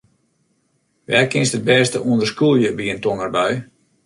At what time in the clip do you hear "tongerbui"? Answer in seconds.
3.03-3.53